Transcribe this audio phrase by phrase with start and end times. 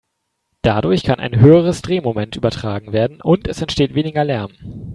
[0.63, 4.49] Dadurch kann ein höheres Drehmoment übertragen werden und es entsteht weniger Lärm.